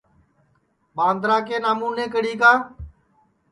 [0.95, 2.51] ٻاندرا کے نامونے کڑی کا